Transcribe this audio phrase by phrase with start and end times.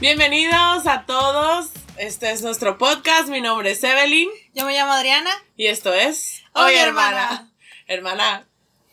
[0.00, 1.70] Bienvenidos a todos.
[1.96, 3.28] Este es nuestro podcast.
[3.28, 4.28] Mi nombre es Evelyn.
[4.54, 5.30] Yo me llamo Adriana.
[5.56, 7.50] Y esto es Hoy, hermana.
[7.86, 8.46] Hermana,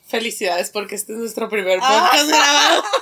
[0.07, 2.83] felicidades porque este es nuestro primer podcast grabado.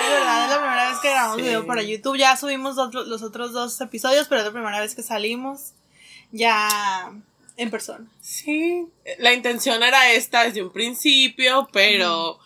[0.00, 1.42] Es verdad, es la primera vez que grabamos Sí.
[1.42, 2.16] video para YouTube.
[2.16, 5.72] Ya subimos otro- los otros dos episodios, pero es la primera vez que salimos
[6.30, 7.10] ya
[7.56, 8.06] en persona.
[8.22, 8.86] Sí,
[9.18, 12.38] la intención era esta desde un principio, pero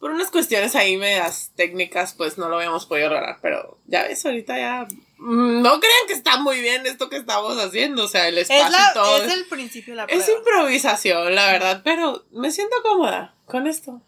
[0.00, 3.38] por unas cuestiones ahí medias técnicas, pues no lo habíamos podido lograr.
[3.42, 4.86] Pero ya ves, ahorita ya.
[5.18, 8.64] mm, No crean que está muy bien esto que estamos haciendo, o sea, el espacio
[8.66, 9.16] Es, la, y todo.
[9.22, 10.38] es el principio de la Es prueba.
[10.40, 14.00] improvisación, la verdad, pero me siento cómoda con esto.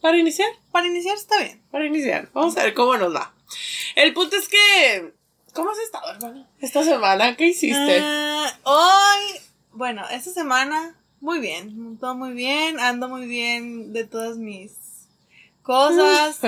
[0.00, 1.62] Para iniciar, Para iniciar está bien.
[1.70, 2.28] para iniciar.
[2.32, 3.34] Vamos a ver cómo nos va.
[3.96, 5.12] El punto es que.
[5.52, 6.46] ¿Cómo has estado, hermano?
[6.60, 7.98] Esta semana, ¿qué hiciste?
[8.00, 9.40] Ah, hoy,
[9.72, 11.98] bueno, esta semana, muy bien.
[11.98, 12.78] Todo muy bien.
[12.80, 14.70] Ando muy bien de todas mis
[15.70, 16.40] cosas.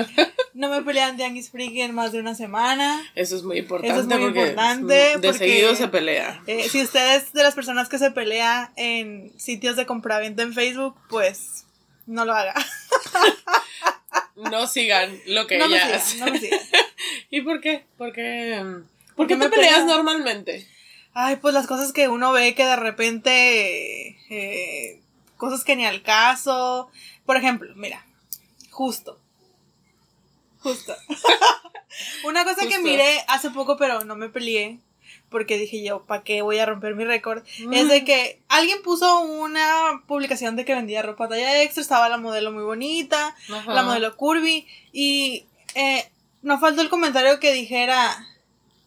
[0.53, 3.01] No me pelean en Tianguis Friki en más de una semana.
[3.15, 6.41] Eso es muy importante Eso es muy porque importante, de porque- seguido se pelea.
[6.47, 10.53] Eh, si usted es de las personas que se pelea en sitios de compraventa en
[10.53, 11.65] Facebook, pues
[12.05, 12.53] no lo haga.
[14.35, 16.17] No sigan lo que no me ella siga, hace.
[16.17, 16.57] no me siga.
[17.29, 17.85] ¿Y por qué?
[17.97, 18.59] Porque.
[18.61, 20.67] ¿Por Porque qué te me peleas normalmente?
[21.13, 24.17] Ay, pues las cosas que uno ve que de repente.
[24.29, 25.01] eh,
[25.37, 26.89] cosas que ni al caso.
[27.25, 28.03] Por ejemplo, mira,
[28.73, 29.19] justo.
[30.59, 30.95] Justo.
[32.25, 34.79] Una cosa que miré hace poco, pero no me peleé.
[35.29, 37.43] Porque dije yo, ¿para qué voy a romper mi récord?
[37.59, 37.73] Mm.
[37.73, 42.17] Es de que alguien puso una publicación de que vendía ropa talla extra, estaba la
[42.17, 43.73] modelo muy bonita, Ajá.
[43.73, 46.09] la modelo curvy, y eh,
[46.41, 48.27] no faltó el comentario que dijera,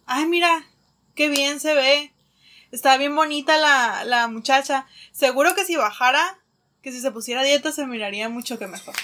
[0.07, 0.67] ay mira,
[1.17, 2.13] qué bien se ve,
[2.71, 6.39] está bien bonita la, la muchacha, seguro que si bajara,
[6.81, 8.95] que si se pusiera dieta se miraría mucho que mejor.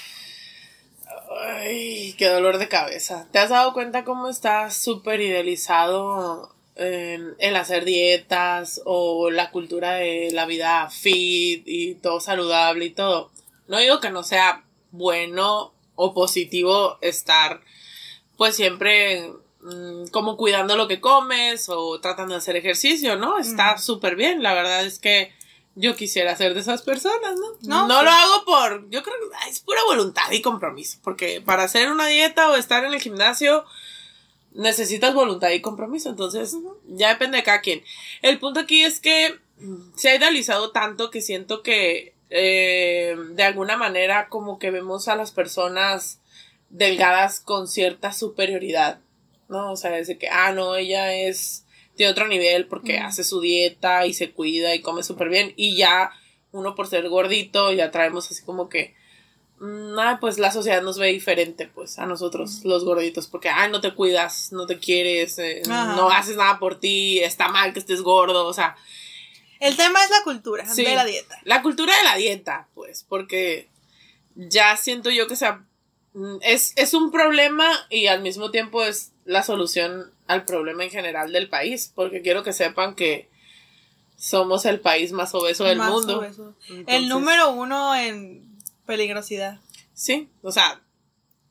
[1.41, 3.27] Ay, qué dolor de cabeza.
[3.33, 9.95] ¿Te has dado cuenta cómo está súper idealizado en el hacer dietas o la cultura
[9.95, 13.31] de la vida fit y todo saludable y todo?
[13.69, 17.61] No digo que no sea bueno o positivo estar
[18.37, 23.39] pues siempre mm, como cuidando lo que comes o tratando de hacer ejercicio, ¿no?
[23.39, 23.79] Está Mm.
[23.79, 24.43] súper bien.
[24.43, 25.33] La verdad es que
[25.75, 27.47] yo quisiera ser de esas personas, ¿no?
[27.63, 28.05] No, No, sí.
[28.05, 32.07] lo hago por, yo creo que es pura voluntad y compromiso, porque para hacer una
[32.07, 33.65] dieta o estar en el gimnasio
[34.55, 36.55] necesitas voluntad y compromiso, entonces
[36.89, 37.83] ya depende de cada quien.
[38.21, 39.39] El punto aquí es que
[39.97, 45.17] se ha idealizado tanto que siento que eh, de alguna manera como que vemos a
[45.17, 46.19] las personas
[46.69, 49.01] delgadas con cierta superioridad,
[49.49, 49.73] ¿no?
[49.73, 51.65] O sea, es de que, ah, no, ella es
[51.97, 55.53] de otro nivel porque hace su dieta y se cuida y come súper bien.
[55.57, 56.11] Y ya
[56.53, 58.95] uno por ser gordito ya traemos así como que,
[59.61, 63.81] mm, pues la sociedad nos ve diferente, pues, a nosotros, los gorditos, porque, ay, no
[63.81, 68.03] te cuidas, no te quieres, eh, no haces nada por ti, está mal que estés
[68.03, 68.77] gordo, o sea,
[69.61, 70.85] El tema es la cultura Sí.
[70.85, 71.39] de la dieta.
[71.45, 73.69] la cultura de la dieta, pues, porque
[74.35, 75.65] ya siento yo que sea,
[76.15, 80.91] mm, es, es un problema y al mismo tiempo es la solución al problema en
[80.91, 83.29] general del país, porque quiero que sepan que
[84.17, 86.19] somos el país más obeso del Más mundo.
[86.19, 86.55] obeso.
[86.69, 88.45] Entonces, El número uno en
[88.87, 89.59] peligrosidad.
[89.95, 90.81] Sí, o sea,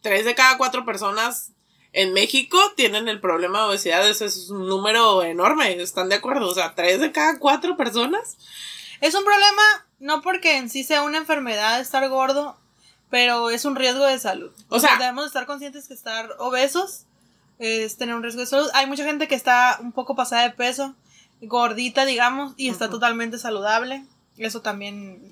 [0.01, 1.51] tres de cada cuatro personas
[1.93, 6.47] en México tienen el problema de obesidad, eso es un número enorme, ¿están de acuerdo?
[6.49, 8.37] O sea, tres de cada cuatro personas.
[9.01, 9.61] Es un problema
[9.99, 12.57] no porque en sí sea una enfermedad estar gordo,
[13.09, 14.51] pero es un riesgo de salud.
[14.69, 17.03] O sea- debemos estar conscientes que estar obesos
[17.61, 18.69] es tener un riesgo de salud.
[18.73, 20.95] Hay mucha gente que está un poco pasada de peso,
[21.41, 24.03] gordita, digamos, y está totalmente saludable.
[24.37, 25.31] Eso también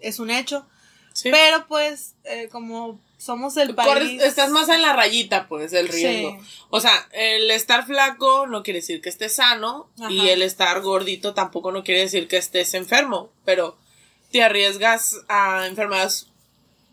[0.00, 0.66] es un hecho.
[1.12, 1.30] Sí.
[1.30, 4.20] Pero pues, eh, como somos el país.
[4.22, 6.36] estás más en la rayita, pues, del riesgo.
[6.40, 6.48] Sí.
[6.70, 10.10] O sea, el estar flaco no quiere decir que estés sano Ajá.
[10.10, 13.76] y el estar gordito tampoco no quiere decir que estés enfermo, pero
[14.32, 16.26] te arriesgas a enfermedades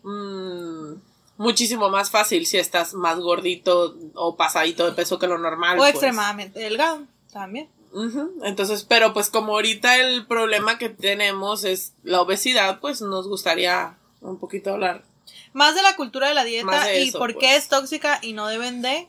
[0.04, 0.94] mm,
[1.38, 5.76] muchísimo más fácil si estás más gordito o pasadito de peso que lo normal.
[5.76, 5.90] O pues.
[5.90, 7.02] extremadamente delgado
[7.32, 7.68] también.
[8.42, 13.96] Entonces, pero pues como ahorita el problema que tenemos es la obesidad, pues nos gustaría
[14.20, 15.02] un poquito hablar.
[15.54, 17.46] Más de la cultura de la dieta de y eso, por pues.
[17.46, 19.08] qué es tóxica y no deben de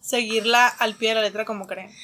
[0.00, 1.94] seguirla al pie de la letra como creen.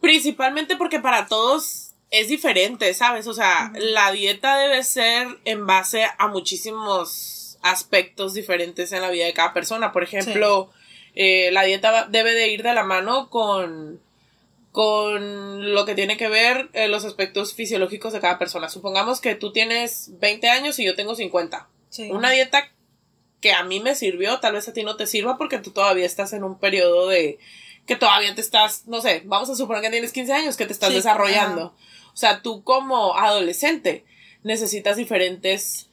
[0.00, 3.26] Principalmente porque para todos es diferente, ¿sabes?
[3.26, 9.24] O sea, la dieta debe ser en base a muchísimos aspectos diferentes en la vida
[9.26, 9.92] de cada persona.
[9.92, 10.70] Por ejemplo,
[11.14, 14.00] eh, la dieta va- debe de ir de la mano con
[14.72, 18.68] con lo que tiene que ver eh, los aspectos fisiológicos de cada persona.
[18.68, 21.68] Supongamos que tú tienes 20 años y yo tengo 50.
[21.88, 22.08] Sí.
[22.12, 22.70] Una dieta
[23.40, 26.06] que a mí me sirvió, tal vez a ti no te sirva porque tú todavía
[26.06, 27.38] estás en un periodo de
[27.86, 30.72] que todavía te estás, no sé, vamos a suponer que tienes 15 años, que te
[30.72, 31.74] estás Sí, desarrollando.
[32.12, 34.04] O sea, tú como adolescente
[34.44, 35.89] necesitas diferentes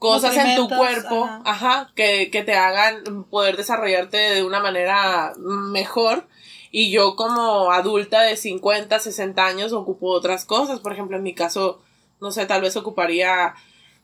[0.00, 1.42] cosas en tu cuerpo, ajá.
[1.44, 6.26] ajá, que, que te hagan poder desarrollarte de una manera mejor.
[6.72, 10.80] Y yo como adulta de 50, 60 años ocupo otras cosas.
[10.80, 11.82] Por ejemplo, en mi caso,
[12.18, 13.54] no sé, tal vez ocuparía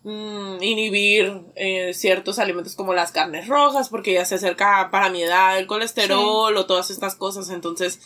[0.03, 5.23] mm, inhibir eh, ciertos alimentos como las carnes rojas, porque ya se acerca para mi
[5.23, 7.49] edad el colesterol o todas estas cosas.
[7.49, 8.03] Entonces,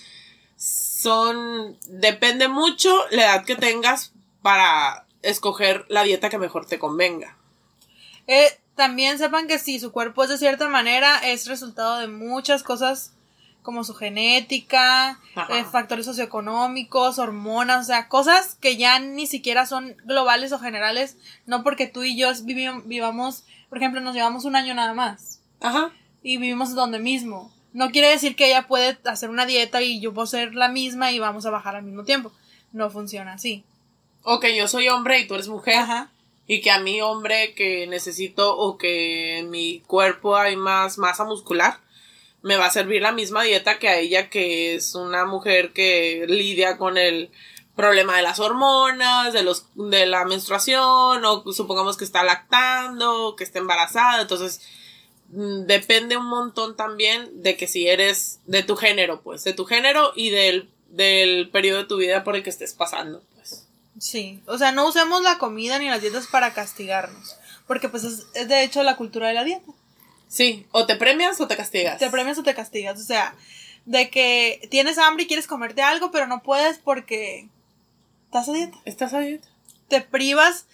[0.57, 7.40] son, depende mucho la edad que tengas para escoger la dieta que mejor te convenga.
[8.31, 12.63] Eh, también sepan que si su cuerpo es de cierta manera, es resultado de muchas
[12.63, 13.13] cosas
[13.63, 15.19] como su genética,
[15.49, 21.17] eh, factores socioeconómicos, hormonas, o sea, cosas que ya ni siquiera son globales o generales,
[21.47, 22.31] no porque tú y yo
[22.85, 25.91] vivamos, por ejemplo, nos llevamos un año nada más Ajá.
[26.23, 27.53] y vivimos donde mismo.
[27.73, 31.11] No quiere decir que ella puede hacer una dieta y yo puedo ser la misma
[31.11, 32.31] y vamos a bajar al mismo tiempo.
[32.73, 33.65] No funciona así.
[34.23, 35.75] O que yo soy hombre y tú eres mujer.
[35.75, 36.13] Ajá.
[36.51, 41.23] Y que a mí, hombre, que necesito o que en mi cuerpo hay más masa
[41.23, 41.79] muscular,
[42.43, 46.25] me va a servir la misma dieta que a ella, que es una mujer que
[46.27, 47.31] lidia con el
[47.77, 53.45] problema de las hormonas, de los de la menstruación, o supongamos que está lactando, que
[53.45, 54.61] está embarazada, entonces
[55.29, 59.67] mm, depende un montón también de que si eres de tu género, pues, de tu
[59.67, 63.70] género y del, del periodo de tu vida por el que estés pasando, pues.
[64.01, 67.37] Sí, o sea, no usemos la comida ni las dietas para castigarnos,
[67.67, 69.71] porque pues es, es de hecho la cultura de la dieta.
[70.27, 71.99] Sí, o te premias o te castigas.
[71.99, 73.35] Te premias o te castigas, o sea,
[73.85, 77.49] de que tienes hambre y quieres comerte algo, pero no puedes porque
[78.25, 78.79] estás a dieta.
[78.87, 79.49] ¿Estás a dieta?
[79.89, 80.65] Te privas,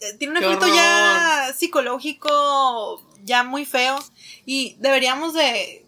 [0.00, 0.76] eh, tiene un Qué efecto horror.
[0.76, 3.98] ya psicológico, ya muy feo,
[4.44, 5.86] y deberíamos de,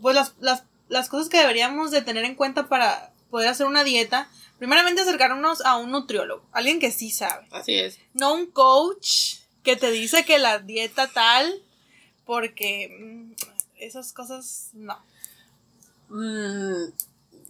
[0.00, 3.84] pues las, las, las cosas que deberíamos de tener en cuenta para poder hacer una
[3.84, 7.46] dieta, primeramente acercarnos a un nutriólogo, alguien que sí sabe.
[7.50, 7.98] Así es.
[8.14, 11.62] no un coach que te dice que la dieta tal,
[12.24, 13.32] porque mm,
[13.78, 14.98] esas cosas no.
[16.08, 16.92] Mm,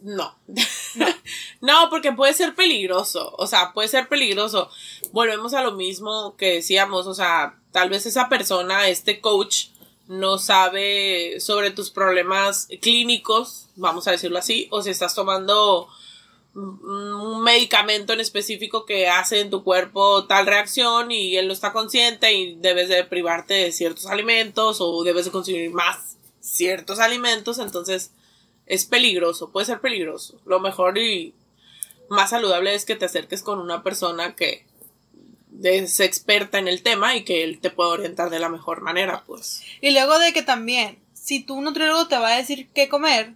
[0.02, 0.34] no.
[1.60, 3.34] no, porque puede ser peligroso.
[3.37, 4.70] O sea, puede ser peligroso.
[5.12, 7.06] Volvemos a lo mismo que decíamos.
[7.06, 9.69] O sea, tal vez esa persona, este coach,
[10.08, 15.88] no sabe sobre tus problemas clínicos, vamos a decirlo así, o si estás tomando
[16.54, 21.72] un medicamento en específico que hace en tu cuerpo tal reacción y él no está
[21.72, 27.58] consciente y debes de privarte de ciertos alimentos o debes de consumir más ciertos alimentos,
[27.58, 28.12] entonces
[28.66, 30.40] es peligroso, puede ser peligroso.
[30.46, 31.34] Lo mejor y
[32.08, 34.66] más saludable es que te acerques con una persona que
[35.62, 39.24] es experta en el tema y que él te pueda orientar de la mejor manera,
[39.26, 39.62] pues.
[39.80, 43.34] Y luego de que también, si tu nutriólogo te va a decir qué comer,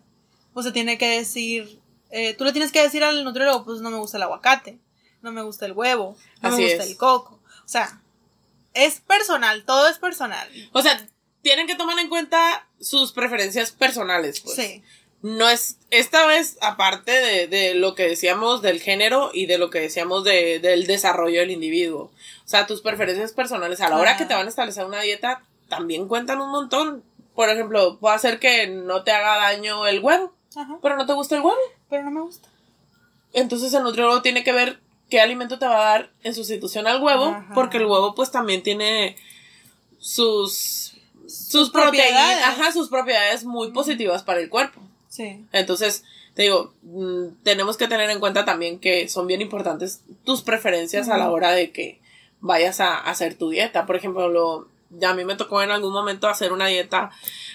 [0.54, 1.78] pues se tiene que decir,
[2.12, 4.78] eh, tú le tienes que decir al nutriólogo, pues no me gusta el aguacate,
[5.22, 6.90] no me gusta el huevo, no Así me gusta es.
[6.90, 7.40] el coco.
[7.64, 8.00] O sea,
[8.74, 10.48] es personal, todo es personal.
[10.72, 11.04] O sea,
[11.40, 14.54] tienen que tomar en cuenta sus preferencias personales, pues.
[14.54, 14.82] sí.
[15.22, 19.70] No es, esta vez, aparte de, de lo que decíamos del género y de lo
[19.70, 22.10] que decíamos de, del desarrollo del individuo.
[22.44, 25.44] O sea, tus preferencias personales a la hora que te van a establecer una dieta
[25.68, 27.04] también cuentan un montón.
[27.36, 30.78] Por ejemplo, puede hacer que no te haga daño el huevo, Ajá.
[30.82, 31.58] pero no te gusta el huevo.
[31.88, 32.48] Pero no me gusta.
[33.32, 37.02] Entonces el nutriólogo tiene que ver qué alimento te va a dar en sustitución al
[37.02, 37.54] huevo, Ajá.
[37.54, 39.16] porque el huevo pues también tiene
[39.98, 40.94] sus
[41.26, 42.44] sus, propiedades.
[42.44, 44.80] ajá, sus propiedades muy positivas para el cuerpo.
[45.08, 45.44] Sí.
[45.52, 46.04] Entonces,
[46.34, 51.08] te digo, mm, tenemos que tener en cuenta también que son bien importantes tus preferencias
[51.08, 52.00] a la hora de que
[52.40, 53.86] vayas a, a hacer tu dieta.
[53.86, 57.10] Por ejemplo, lo, ya a mí me tocó en algún momento hacer una dieta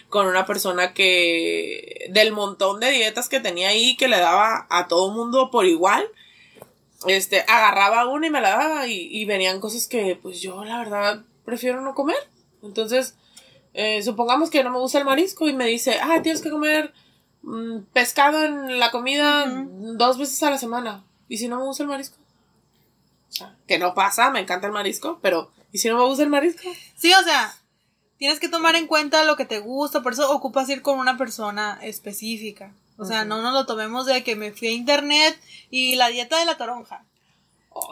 [0.09, 4.87] con una persona que del montón de dietas que tenía ahí que le daba a
[4.87, 6.07] todo mundo por igual.
[7.05, 10.79] Este, agarraba una y me la daba y, y venían cosas que pues yo la
[10.79, 12.17] verdad prefiero no comer.
[12.63, 13.15] Entonces,
[13.73, 16.93] eh, supongamos que no me gusta el marisco y me dice, ah, tienes que comer
[17.43, 21.05] mm, pescado en la comida dos veces a la semana.
[21.29, 22.17] ¿Y si no me gusta el marisco?
[23.29, 26.23] O sea, que no pasa, me encanta el marisco, pero ¿y si no me gusta
[26.23, 26.67] el marisco?
[26.95, 27.55] Sí, o sea,
[28.17, 31.17] tienes que tomar en cuenta lo que te gusta, por eso ocupas ir con una
[31.17, 32.73] persona específica.
[32.97, 36.39] O sea, no nos lo tomemos de que me fui a internet y la dieta
[36.39, 37.03] de la toronja.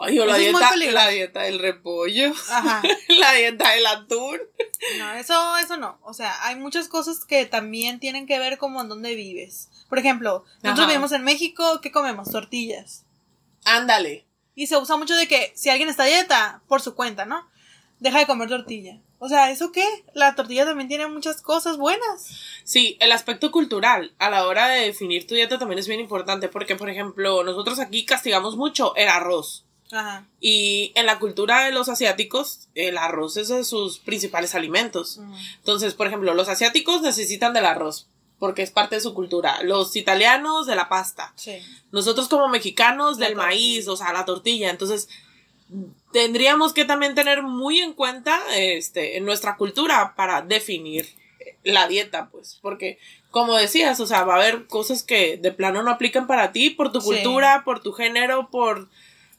[0.00, 2.82] Ay, o la dieta, la dieta del repollo, Ajá.
[3.08, 4.40] la dieta del atún.
[4.98, 5.98] No, eso, eso no.
[6.02, 9.68] O sea, hay muchas cosas que también tienen que ver como en dónde vives.
[9.88, 10.88] Por ejemplo, nosotros Ajá.
[10.88, 12.30] vivimos en México, ¿qué comemos?
[12.30, 13.04] Tortillas.
[13.64, 14.26] Ándale.
[14.56, 17.46] Y se usa mucho de que si alguien está a dieta, por su cuenta, ¿no?
[18.00, 18.98] Deja de comer tortilla.
[19.18, 19.84] O sea, ¿eso qué?
[20.12, 22.28] La tortilla también tiene muchas cosas buenas.
[22.64, 26.48] Sí, el aspecto cultural a la hora de definir tu dieta también es bien importante
[26.48, 29.64] porque, por ejemplo, nosotros aquí castigamos mucho el arroz.
[29.90, 30.26] Ajá.
[30.40, 35.20] Y en la cultura de los asiáticos, el arroz es de sus principales alimentos.
[35.58, 39.62] Entonces, por ejemplo, los asiáticos necesitan del arroz porque es parte de su cultura.
[39.62, 41.32] Los italianos de la pasta.
[41.36, 41.58] Sí.
[41.90, 44.70] Nosotros como mexicanos del maíz, o sea, la tortilla.
[44.70, 45.08] Entonces,
[46.16, 51.06] tendríamos que también tener muy en cuenta este en nuestra cultura para definir
[51.62, 52.98] la dieta, pues, porque
[53.30, 56.70] como decías, o sea, va a haber cosas que de plano no aplican para ti
[56.70, 57.08] por tu Sí.
[57.08, 58.88] cultura, por tu género, por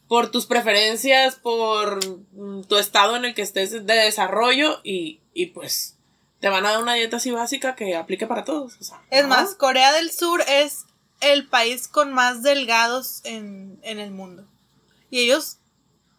[0.07, 1.97] por tus preferencias, por
[2.33, 5.97] mm, tu estado en el que estés de desarrollo y, y pues
[6.39, 8.77] te van a dar una dieta así básica que aplique para todos.
[8.79, 9.29] o sea, Es ¿no?
[9.29, 10.85] más, Corea del Sur es
[11.21, 14.45] el país con más delgados en, en el mundo.
[15.09, 15.57] Y ellos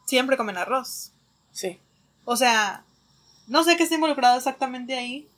[0.09, 1.12] siempre comen arroz.
[1.53, 1.79] Sí.
[2.25, 2.83] O sea,
[3.47, 5.29] no sé qué está involucrado exactamente ahí.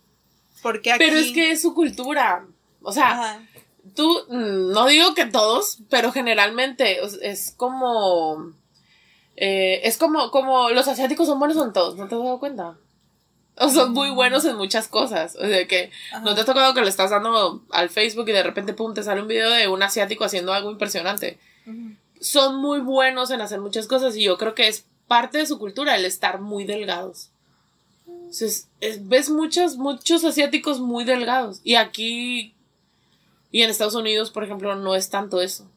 [0.62, 1.04] Porque aquí.
[1.04, 2.46] Pero es que es su cultura.
[2.80, 3.42] O sea, Ajá.
[3.96, 8.52] tú, mm, no digo que todos, pero generalmente es, como.
[9.36, 12.76] eh, es como, como los asiáticos son buenos en todos, ¿no te has dado cuenta?
[13.56, 15.34] O son muy buenos en muchas cosas.
[15.34, 16.20] O sea que Ajá.
[16.20, 19.02] no te ha tocado que le estás dando al Facebook y de repente, pum, te
[19.02, 21.38] sale un video de un asiático haciendo algo impresionante.
[22.20, 25.58] Son muy buenos en hacer muchas cosas y yo creo que es parte de su
[25.58, 27.30] cultura el estar muy delgados.
[28.06, 31.60] Entonces, es- ves muchos, muchos asiáticos muy delgados.
[31.64, 32.54] Y aquí
[33.50, 35.68] y en Estados Unidos, por ejemplo, no es tanto eso.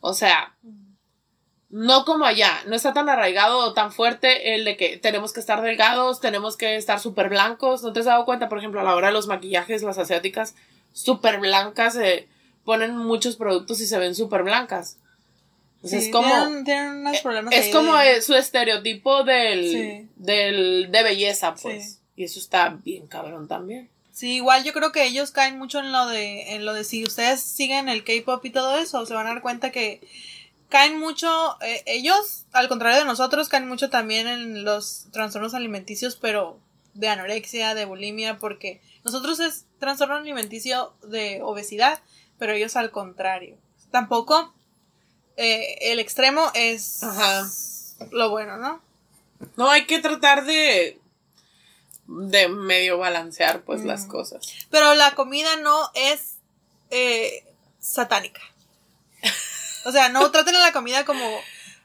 [0.00, 0.54] O sea,
[1.68, 5.40] no como allá, no está tan arraigado o tan fuerte el de que tenemos que
[5.40, 7.82] estar delgados, tenemos que estar súper blancos.
[7.82, 10.54] ¿No te has dado cuenta, por ejemplo, a la hora de los maquillajes, las asiáticas
[10.92, 12.28] súper blancas se
[12.64, 14.98] ponen muchos productos y se ven súper blancas?
[15.84, 16.28] Sí, es como...
[16.28, 20.08] Tienen, tienen unos problemas Es ahí como de- eh, su estereotipo del, Sí.
[20.16, 21.92] del de belleza, pues.
[21.94, 21.98] Sí.
[22.16, 23.88] Y eso está bien cabrón también.
[24.12, 27.04] Sí, igual yo creo que ellos caen mucho en lo de, en lo de si
[27.04, 30.00] ustedes siguen el K-pop y todo eso, se van a dar cuenta que
[30.70, 31.28] caen mucho,
[31.60, 36.58] eh, ellos, al contrario de nosotros, caen mucho también en los trastornos alimenticios, pero
[36.94, 42.00] de anorexia, de bulimia, porque nosotros es trastorno alimenticio de obesidad,
[42.38, 43.58] pero ellos al contrario.
[43.90, 44.54] Tampoco
[45.36, 47.48] eh, el extremo es Ajá.
[48.10, 48.80] lo bueno, ¿no?
[49.56, 50.98] No, hay que tratar de
[52.08, 53.86] de medio balancear pues Mm.
[53.86, 54.46] las cosas.
[54.70, 56.36] Pero la comida no es
[56.90, 57.44] eh,
[57.80, 58.40] satánica.
[59.84, 61.28] O sea, no traten a la comida como,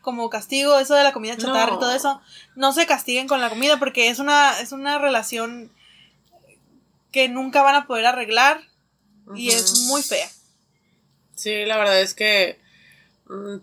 [0.02, 1.78] como castigo, eso de la comida chatarra No.
[1.78, 2.22] y todo eso.
[2.56, 5.72] No se castiguen con la comida porque es una, es una relación
[7.12, 8.62] que nunca van a poder arreglar
[9.36, 10.30] y es muy fea.
[11.36, 12.61] Sí, la verdad es que mm,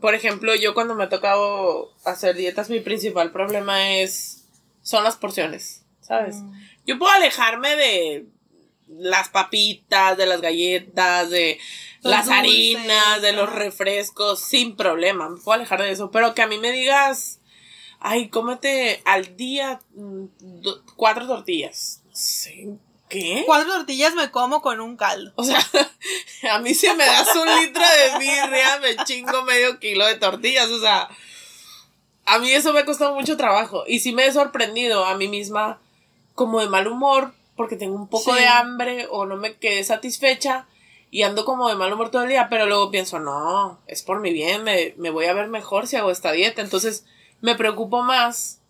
[0.01, 4.45] por ejemplo, yo cuando me ha tocado hacer dietas, mi principal problema es
[4.83, 6.37] son las porciones, ¿sabes?
[6.37, 6.53] Mm.
[6.87, 8.27] Yo puedo alejarme de
[8.89, 11.59] las papitas, de las galletas, de
[12.03, 15.29] Los las dulces, harinas, de los refrescos, sin problema.
[15.29, 16.11] Me puedo alejar de eso.
[16.11, 17.41] Pero que a mí me digas,
[18.01, 20.25] ay, cómete al día mm,
[20.97, 22.03] cuatro tortillas.
[22.13, 23.43] Sé, ¿Qué?
[23.47, 25.33] Cuatro tortillas me como con un caldo.
[25.37, 25.59] O sea,
[26.53, 30.69] a mí si me das un litro de birria, me chingo medio kilo de tortillas.
[30.71, 31.09] O sea,
[32.27, 33.85] a mí eso me ha costado mucho trabajo.
[33.87, 35.81] Y sí me he sorprendido a mí misma
[36.35, 38.41] como de mal humor porque tengo un poco Sí.
[38.41, 40.67] de hambre o no me quedé satisfecha
[41.11, 42.49] y ando como de mal humor todo el día.
[42.51, 45.97] Pero luego pienso, no, es por mi bien, me, me voy a ver mejor si
[45.97, 46.61] hago esta dieta.
[46.61, 47.05] Entonces
[47.41, 48.61] me preocupo más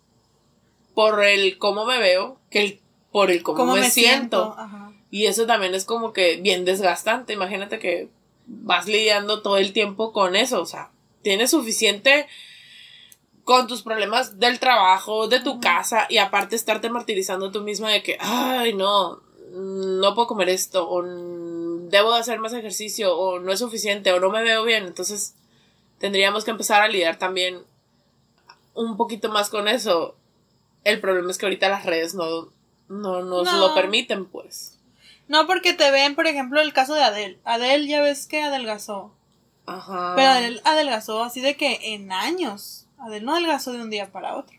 [0.95, 2.81] por el cómo me veo que el,
[3.11, 4.53] por el cómo, ¿Cómo me, me siento.
[4.55, 4.55] siento?
[4.57, 4.91] Ajá.
[5.11, 7.33] Y eso también es como que bien desgastante.
[7.33, 8.09] Imagínate que
[8.45, 10.61] vas lidiando todo el tiempo con eso.
[10.61, 12.27] O sea, tienes suficiente
[13.43, 18.03] con tus problemas del trabajo, de tu casa, y aparte estarte martirizando tú misma de
[18.03, 23.51] que, ay, no, no puedo comer esto, o debo de hacer más ejercicio, o no
[23.51, 24.85] es suficiente, o no me veo bien.
[24.85, 25.33] Entonces,
[25.97, 27.63] tendríamos que empezar a lidiar también
[28.75, 30.15] un poquito más con eso.
[30.83, 32.49] El problema es que ahorita las redes no,
[32.89, 33.57] no nos No.
[33.67, 34.77] lo permiten, pues.
[35.27, 37.39] No porque te ven, por ejemplo, el caso de Adele.
[37.45, 39.13] Adele ya ves que adelgazó.
[39.65, 40.13] Ajá.
[40.15, 42.87] Pero Adele adelgazó así de que en años.
[42.97, 44.57] Adele no adelgazó de un día para otro.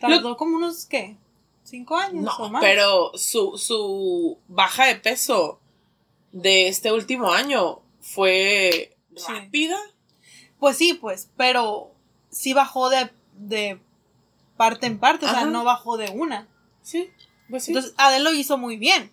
[0.00, 1.16] Tardó como unos, ¿qué?
[1.64, 2.62] ¿Cinco años o No, más?
[2.62, 5.58] pero su, su baja de peso
[6.32, 9.24] de este último año fue Sí.
[9.32, 9.76] rápida.
[10.60, 11.90] Pues sí, pues, pero
[12.30, 13.80] sí bajó de, de
[14.56, 16.46] parte en parte, o sea, no bajó de una.
[16.82, 17.10] Sí,
[17.50, 17.72] pues sí.
[17.72, 19.10] Entonces, Adele lo hizo muy bien.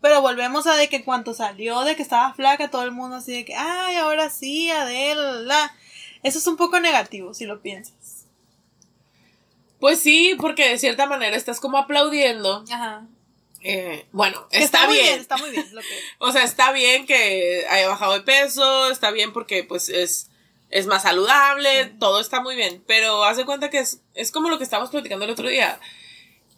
[0.00, 3.32] Pero volvemos a de que cuando salió de que estaba flaca, todo el mundo así
[3.32, 5.74] de que, ay, ahora sí, Adele, la.
[6.22, 8.26] Eso es un poco negativo, si lo piensas.
[9.78, 12.64] Pues sí, porque de cierta manera estás como aplaudiendo.
[12.70, 13.06] Ajá.
[13.64, 15.20] Eh, bueno, está, muy bien.
[15.20, 15.68] Está muy bien.
[15.72, 16.00] Lo que...
[16.18, 20.30] O sea, está bien que haya bajado de peso, está bien porque pues es,
[20.70, 24.50] es más saludable, todo está muy bien, pero haz de cuenta que es, es como
[24.50, 25.78] lo que estábamos platicando el otro día,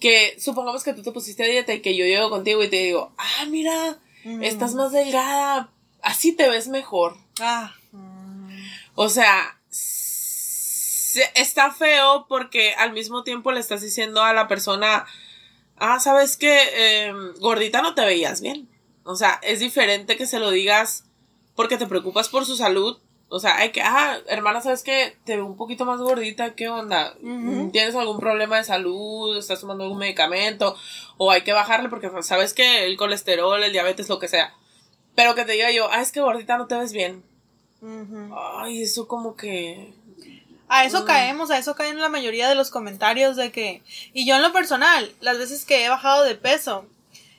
[0.00, 2.76] que supongamos que tú te pusiste a dieta y que yo llego contigo y te
[2.84, 4.42] digo, ah, mira, Mm.
[4.42, 5.70] estás más delgada,
[6.02, 7.16] así te ves mejor.
[7.40, 7.74] Ah.
[8.94, 15.06] O sea, se- está feo porque al mismo tiempo le estás diciendo a la persona,
[15.76, 18.68] ah, sabes que gordita no te veías bien.
[19.04, 21.04] O sea, es diferente que se lo digas
[21.54, 22.98] porque te preocupas por su salud.
[23.34, 26.68] O sea, hay que, ah, hermana, sabes que te veo un poquito más gordita, ¿qué
[26.68, 27.14] onda?
[27.72, 29.36] ¿Tienes algún problema de salud?
[29.36, 30.76] ¿Estás tomando algún medicamento?
[31.16, 34.54] O hay que bajarle porque pues, sabes que el colesterol, el diabetes, lo que sea.
[35.16, 37.24] Pero que te diga yo, ah, es que gordita no te ves bien.
[38.56, 39.92] Ay, eso como que.
[40.68, 41.06] A eso Mm.
[41.06, 44.52] caemos, a eso caen la mayoría de los comentarios de que, y yo en lo
[44.52, 46.86] personal, las veces que he bajado de peso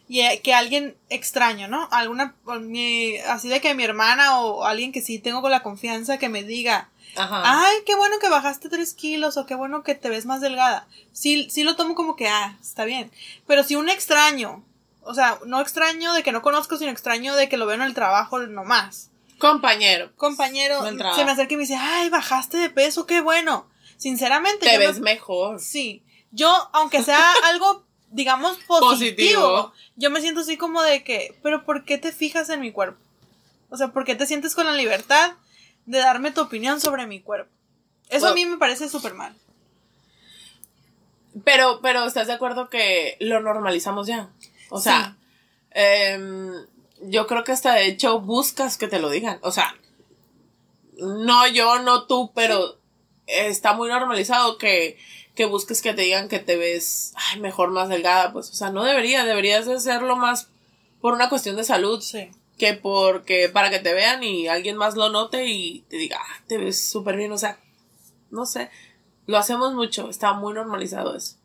[0.08, 1.88] y eh, que alguien extraño, ¿no?
[1.92, 6.18] Alguna, mi- así de que mi hermana o alguien que sí tengo con la confianza
[6.20, 7.42] que me diga, Ajá.
[7.46, 10.88] ay, qué bueno que bajaste tres kilos o qué bueno que te ves más delgada.
[11.12, 13.12] Sí, sí lo tomo como que, ah, está bien.
[13.48, 14.64] Pero si un extraño,
[15.02, 17.82] o sea, no extraño de que no conozco, sino extraño de que lo veo en
[17.84, 20.12] el trabajo nomás Compañero.
[20.16, 20.82] compañero
[21.16, 23.68] se me acerca y me dice, ay, bajaste de peso, qué bueno.
[23.98, 25.60] Sinceramente, Te me- ves mejor.
[25.60, 27.85] Sí, yo, aunque sea algo,
[28.16, 29.74] digamos, positivo, Positivo.
[29.98, 32.98] yo me siento así como de que, pero ¿por qué te fijas en mi cuerpo?
[33.70, 35.34] O sea, ¿por qué te sientes con la libertad
[35.86, 37.52] de darme tu opinión sobre mi cuerpo?
[38.10, 38.36] Eso a Bueno.
[38.36, 39.36] mí me parece súper mal.
[41.44, 44.30] Pero, pero ¿estás de acuerdo que lo normalizamos ya?
[44.70, 45.18] O sea,
[45.72, 46.54] em,
[47.02, 49.40] yo creo que hasta de hecho buscas que te lo digan.
[49.42, 49.76] O sea,
[50.98, 52.78] no yo, no tú, pero
[53.28, 54.98] está muy normalizado que,
[55.36, 58.34] que busques que te digan que te ves ay, mejor, más delgada.
[58.34, 60.48] Pues, o sea, no debería, deberías de hacerlo más
[61.02, 62.02] por una cuestión de salud.
[62.02, 62.32] Sí.
[62.58, 66.44] que porque para que te vean y alguien más lo note y te diga, ah,
[66.48, 67.60] te ves súper bien, o sea,
[68.32, 68.70] no sé,
[69.28, 71.36] lo hacemos mucho, está muy normalizado eso.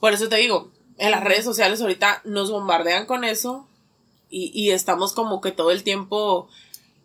[0.00, 3.68] Por eso te digo, en las redes sociales ahorita nos bombardean con eso
[4.30, 6.48] y, y estamos como que todo el tiempo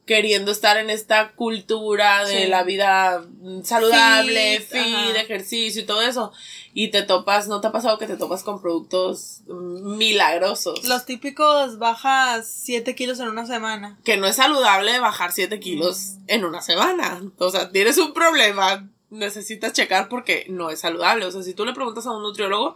[0.05, 2.47] queriendo estar en esta cultura de Sí.
[2.47, 6.31] la vida mm, saludable, Fit, ejercicio y todo eso.
[6.73, 10.83] Y te topas, ¿no te ha pasado que te topas con productos mm, milagrosos?
[10.85, 13.97] Los típicos bajas 7 kilos en una semana.
[14.03, 17.21] que no es saludable bajar 7 kilos en una semana.
[17.37, 21.25] O sea, tienes un problema, necesitas checar porque no es saludable.
[21.25, 22.75] O sea, si tú le preguntas a un nutriólogo,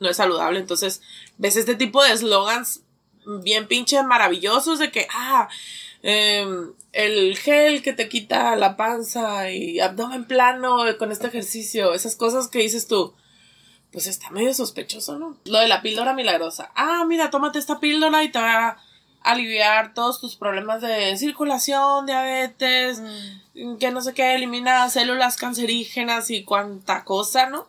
[0.00, 0.58] no es saludable.
[0.58, 1.00] Entonces,
[1.38, 2.80] ves este tipo de eslogans
[3.42, 5.48] bien pinche maravillosos de que, ah,
[6.02, 12.16] em, el gel que te quita la panza y abdomen plano con este ejercicio, esas
[12.16, 13.14] cosas que dices tú.
[13.92, 15.36] Pues está medio sospechoso, ¿no?
[15.44, 16.70] Lo de la píldora milagrosa.
[16.74, 18.76] Ah, mira, tómate esta píldora y te va a
[19.22, 23.02] aliviar todos tus problemas de circulación, diabetes,
[23.80, 27.68] que no sé qué, elimina células cancerígenas y cuanta cosa, ¿no?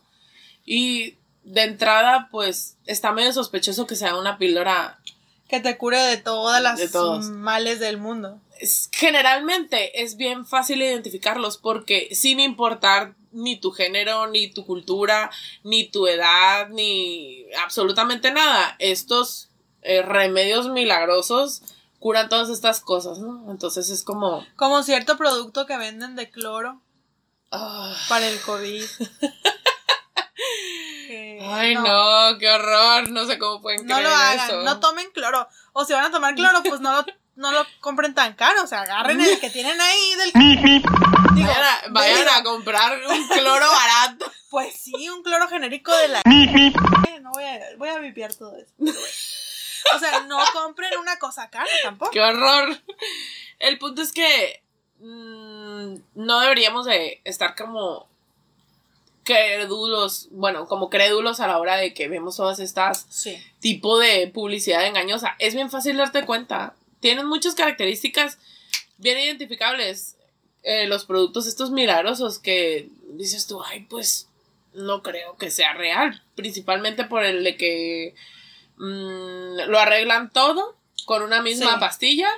[0.65, 4.99] Y de entrada, pues, está medio sospechoso que sea una píldora.
[5.47, 8.39] Que te cure de todas las De males del mundo.
[8.91, 15.29] Generalmente es bien fácil identificarlos porque sin importar ni tu género, ni tu cultura,
[15.63, 19.49] ni tu edad, ni absolutamente nada, estos
[19.83, 21.61] eh, remedios milagrosos
[21.99, 23.49] curan todas estas cosas, ¿no?
[23.51, 24.45] Entonces es como...
[24.55, 26.81] Como cierto producto que venden de cloro
[27.51, 28.83] ah, para el COVID.
[31.53, 32.37] Ay, no.
[32.39, 33.09] qué horror.
[33.09, 34.61] No sé cómo pueden No creer lo hagan, eso.
[34.63, 35.47] no tomen cloro.
[35.73, 37.05] O si van a tomar cloro, pues no lo,
[37.35, 38.63] no lo compren tan caro.
[38.63, 40.31] O sea, agarren el que tienen ahí del.
[41.33, 44.31] Digo, Vayan, a, vayan a comprar un cloro barato.
[44.49, 46.19] Pues sí, un cloro genérico de la.
[46.25, 48.71] Eh, No voy a, voy a vipiar todo eso.
[48.79, 49.07] pero bueno.
[49.95, 52.11] O sea, no compren una cosa cara tampoco.
[52.11, 52.77] Qué horror.
[53.59, 54.63] El punto es que
[54.99, 58.07] mm, no deberíamos de estar como
[59.27, 63.37] crédulos, bueno, como crédulos a la hora de que vemos todas estas Sí.
[63.59, 65.35] tipo de publicidad engañosa.
[65.39, 66.73] Es bien fácil darte cuenta.
[67.01, 68.39] Tienen muchas características
[68.97, 70.13] bien identificables.
[70.63, 74.27] eh, los productos estos milagrosos que dices tú, ay, pues
[74.73, 76.21] no creo que sea real.
[76.35, 78.15] Principalmente por el de que
[78.75, 81.79] mm, lo arreglan todo con una misma Sí.
[81.79, 82.29] pastilla.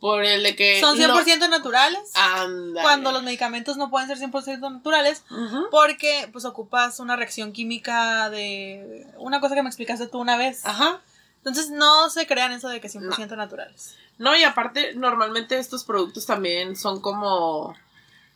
[0.00, 0.80] Por el de que...
[0.80, 2.00] Son no- 100% naturales.
[2.14, 2.82] Ándale.
[2.82, 5.22] Cuando los medicamentos no pueden ser 100% naturales.
[5.70, 10.64] Porque pues ocupas una reacción química de una cosa que me explicaste tú una vez.
[10.64, 11.00] Ajá.
[11.38, 13.94] Entonces no se crean eso de que 100% naturales.
[14.18, 17.74] No, y aparte, normalmente estos productos también son como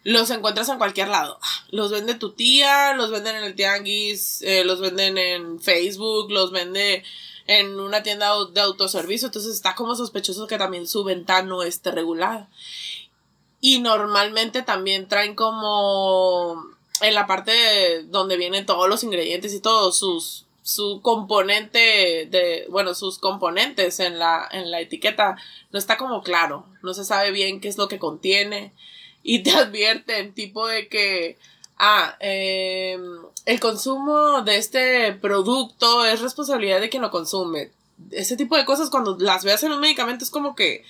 [0.04, 1.38] los encuentras en cualquier lado.
[1.70, 6.52] Los vende tu tía, los venden en el tianguis, eh, los venden en Facebook, los
[6.52, 7.04] vende
[7.46, 9.26] en una tienda de autoservicio.
[9.26, 12.48] Entonces está como sospechoso que también su venta no esté regulada.
[13.60, 16.62] Y normalmente también traen como
[17.00, 22.94] en la parte donde vienen todos los ingredientes y todos sus su componente de bueno
[22.94, 25.36] sus componentes en la en la etiqueta
[25.70, 28.72] no está como claro no se sabe bien qué es lo que contiene
[29.22, 31.36] y te advierten tipo de que
[31.76, 33.02] ah em,
[33.44, 37.70] el consumo de este producto es responsabilidad de quien lo consume.
[38.10, 40.84] Ese tipo de cosas cuando las veas en un medicamento es como que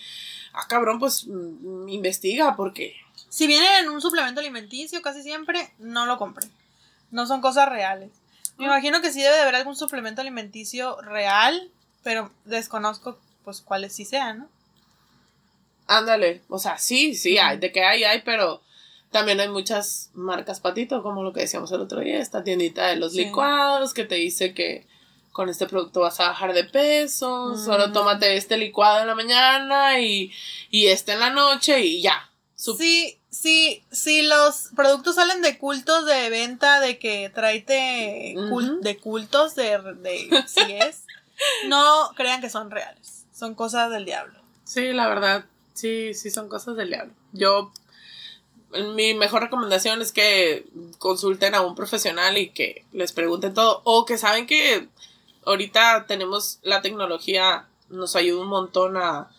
[0.53, 2.97] ah cabrón pues mm, investiga porque
[3.29, 6.47] si viene en un suplemento alimenticio casi siempre no lo compre.
[7.11, 8.11] No son cosas reales.
[8.57, 11.71] Me imagino que sí debe de haber algún suplemento alimenticio real,
[12.03, 14.49] pero desconozco pues cuáles sí sean, ¿no?
[15.87, 18.63] Ándale, o sea, sí, sí hay, de que hay, hay, pero
[19.15, 22.97] también hay muchas marcas patito, como lo que decíamos el otro día, esta tiendita de
[22.97, 24.89] los licuados que te dice que
[25.31, 30.01] con este producto vas a bajar de peso, solo tómate este licuado en la mañana
[30.01, 30.33] y,
[30.69, 32.29] y este en la noche y ya.
[32.57, 38.35] Sí, Sí, sí, los productos salen de cultos de venta, de que tráete
[38.81, 41.05] de cultos, de, de si es,
[41.67, 44.41] no crean que son reales, son cosas del diablo.
[44.65, 47.13] Sí, la verdad, sí, sí son cosas del diablo.
[47.33, 47.73] Yo,
[48.95, 50.67] mi mejor recomendación es que
[50.99, 54.89] consulten a un profesional y que les pregunten todo, o que saben que
[55.45, 59.31] ahorita tenemos la tecnología, nos ayuda un montón a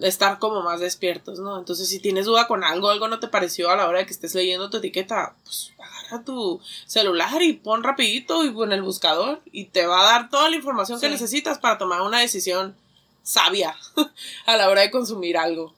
[0.00, 1.58] estar como más despiertos, ¿no?
[1.58, 4.12] Entonces, si tienes duda con algo, algo no te pareció a la hora de que
[4.12, 9.40] estés leyendo tu etiqueta, pues agarra tu celular y pon rapidito y pon el buscador
[9.52, 12.76] y te va a dar toda la información que necesitas para tomar una decisión
[13.22, 13.76] sabia
[14.46, 15.74] a la hora de consumir algo.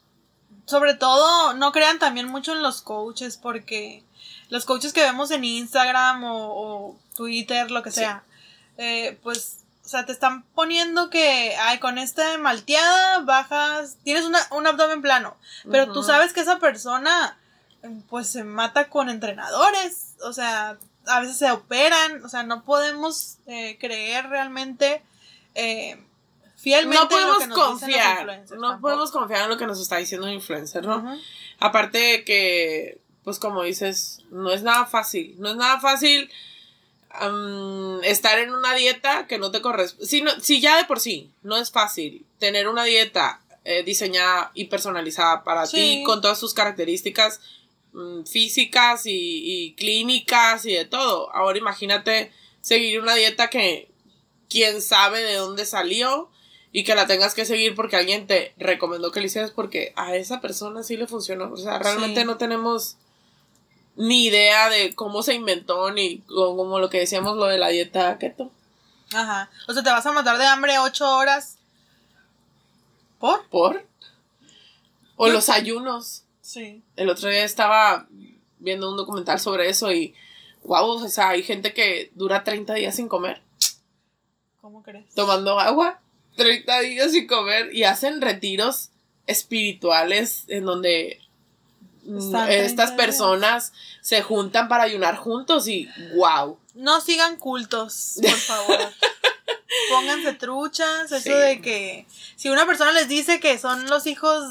[0.66, 4.04] Sobre todo, no crean también mucho en los coaches porque
[4.48, 8.24] los coaches que vemos en Instagram o, Twitter, lo que sea,
[8.78, 14.38] eh, pues o sea, te están poniendo que, ay, con esta malteada bajas, tienes una,
[14.52, 15.36] un abdomen plano,
[15.70, 17.36] pero tú sabes que esa persona,
[18.08, 23.38] pues se mata con entrenadores, o sea, a veces se operan, o sea, no podemos
[23.46, 25.02] eh, creer realmente
[25.56, 26.00] eh,
[26.62, 30.86] fielmente no podemos confiar, no podemos confiar en lo que nos está diciendo un influencer,
[30.86, 31.18] ¿no?
[31.58, 36.30] Aparte de que, pues como dices, no es nada fácil, no es nada fácil
[38.04, 40.06] estar en una dieta que no te corresponde.
[40.06, 44.64] Si, si ya de por sí no es fácil tener una dieta eh, diseñada y
[44.64, 47.40] personalizada para ti con todas sus características
[47.92, 51.32] mm, físicas y, clínicas y de todo.
[51.32, 53.88] Ahora imagínate seguir una dieta que
[54.48, 56.31] quién sabe de dónde salió
[56.72, 60.16] y que la tengas que seguir porque alguien te recomendó que lo hicieras porque a
[60.16, 61.52] esa persona sí le funcionó.
[61.52, 62.96] O sea, realmente no tenemos
[63.94, 68.18] ni idea de cómo se inventó, ni como lo que decíamos, lo de la dieta
[68.18, 68.50] keto.
[69.12, 69.50] Ajá.
[69.68, 71.58] O sea, te vas a matar de hambre ocho horas.
[73.18, 73.46] ¿Por?
[73.48, 73.86] ¿Por?
[75.16, 76.24] O los ayunos.
[76.40, 76.82] Sí.
[76.96, 78.08] El otro día estaba
[78.58, 80.14] viendo un documental sobre eso y,
[80.64, 83.42] wow, o sea, hay gente que dura 30 días sin comer.
[84.60, 85.12] ¿Cómo crees?
[85.14, 86.00] Tomando agua,
[86.36, 88.90] 30 días sin comer y hacen retiros
[89.26, 91.20] espirituales en donde
[92.48, 96.58] estas personas se juntan para ayunar juntos y wow.
[96.74, 98.78] No sigan cultos, por favor.
[99.90, 104.42] Pónganse truchas, eso de que si una persona les dice que son los hijos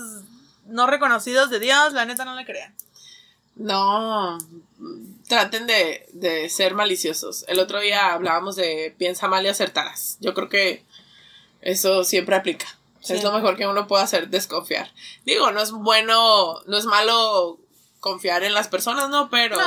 [0.65, 2.73] no reconocidos de Dios, la neta no le crean.
[3.55, 4.37] No,
[5.27, 7.45] traten de, de ser maliciosos.
[7.47, 10.17] El otro día hablábamos de piensa mal y acertarás.
[10.21, 10.83] Yo creo que
[11.61, 12.67] eso siempre aplica.
[13.07, 14.91] Es lo mejor que uno puede hacer, desconfiar.
[15.25, 17.59] Digo, no es bueno, no es malo
[17.99, 19.29] confiar en las personas, ¿no?
[19.29, 19.57] Pero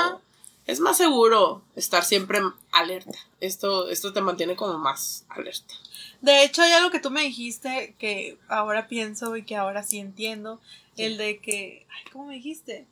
[0.66, 2.40] es más seguro estar siempre
[2.72, 3.18] alerta.
[3.40, 5.74] Esto, esto te mantiene como más alerta.
[6.20, 9.98] De hecho, hay algo que tú me dijiste que ahora pienso y que ahora sí
[9.98, 10.60] entiendo.
[10.96, 12.86] El de que, ay, ¿cómo me dijiste?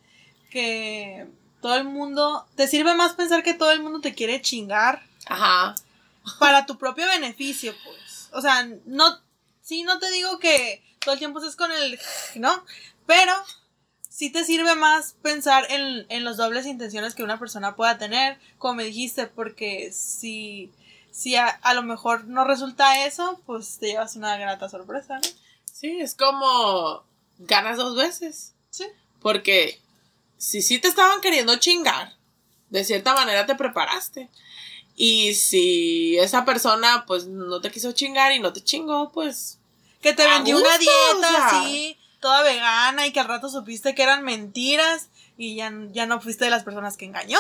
[0.51, 1.29] Que
[1.61, 5.03] todo el mundo, te sirve más pensar que todo el mundo te quiere chingar.
[5.27, 5.77] Ajá.
[6.41, 8.12] Para tu propio beneficio, pues.
[8.33, 9.21] O sea, no,
[9.63, 11.99] Sí, no te digo que todo el tiempo estés con el,
[12.35, 12.65] ¿no?
[13.07, 13.33] Pero
[14.09, 18.39] sí te sirve más pensar en, en las dobles intenciones que una persona pueda tener,
[18.59, 20.71] como me dijiste, porque si,
[21.11, 25.29] si a, lo mejor no resulta eso, pues te llevas una grata sorpresa, ¿no?
[25.73, 27.05] Sí, es como
[27.39, 28.53] ganas dos veces.
[28.71, 28.87] Sí.
[29.21, 29.81] Porque
[30.39, 32.15] si sí te estaban queriendo chingar,
[32.71, 34.29] de cierta manera te preparaste.
[34.97, 39.59] Y si esa persona pues no te quiso chingar y no te chingó, pues...
[40.01, 41.97] Que te vendió una dieta, sí.
[42.21, 46.45] toda vegana y que al rato supiste que eran mentiras y ya, ya no fuiste
[46.45, 47.39] de las personas que engañó,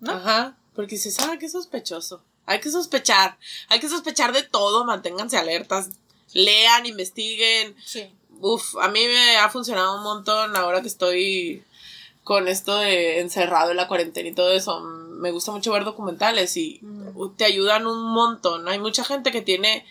[0.00, 0.12] ¿no?
[0.12, 2.22] Ajá, porque se sabe ah, que es sospechoso.
[2.46, 3.36] Hay que sospechar,
[3.68, 5.90] hay que sospechar de todo, manténganse alertas,
[6.32, 7.76] lean, investiguen.
[7.84, 8.10] Sí.
[8.40, 11.62] Uf, a mí me ha funcionado un montón ahora que estoy
[12.24, 14.82] con esto de encerrado en la cuarentena y todo eso.
[15.18, 17.36] Me gusta mucho ver documentales y Mm.
[17.36, 18.68] te ayudan un montón.
[18.68, 19.84] Hay mucha gente que tiene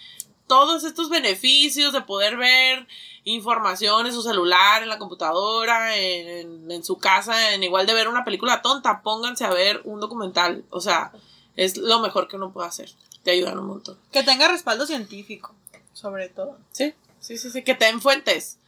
[0.48, 2.88] todos estos beneficios de poder ver
[3.26, 8.08] información en su celular, en la computadora, en, en su casa, en igual de ver
[8.08, 10.63] una película tonta, pónganse a ver un documental.
[10.70, 11.12] O sea,
[11.58, 12.90] es lo mejor que uno puede hacer.
[13.24, 13.98] Te ayudan un montón.
[14.13, 15.54] Que tenga respaldo científico,
[15.92, 16.58] sobre todo.
[16.72, 17.63] Sí, sí, sí, sí.
[17.63, 18.60] Que te den fuentes.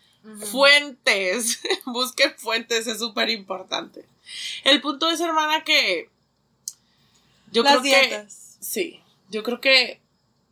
[0.52, 1.62] Fuentes.
[1.86, 4.06] Busquen fuentes, es súper importante.
[4.65, 6.10] El punto es, hermana, que
[7.51, 9.99] yo Las creo que sí, yo creo que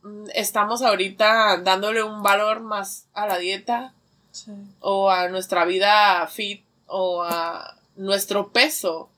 [0.03, 3.93] mm, estamos ahorita dándole un valor más a la dieta
[4.31, 4.51] Sí.
[4.81, 9.09] o a nuestra vida fit o a nuestro peso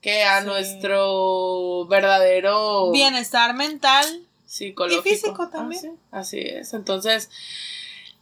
[0.00, 0.46] que a Sí.
[0.46, 4.04] nuestro verdadero Bienestar mental.
[4.46, 5.08] psicológico.
[5.08, 5.98] Y físico también.
[6.12, 6.74] Ah, sí, así es.
[6.74, 7.30] Entonces,